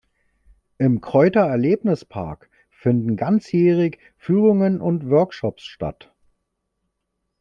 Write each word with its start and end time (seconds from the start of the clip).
Im 0.79 0.99
Kräuter-Erlebnis-Park 0.99 2.49
finden 2.71 3.17
ganzjährig 3.17 3.99
Führungen 4.17 4.81
und 4.81 5.11
Workshops 5.11 5.61
statt. 5.61 6.11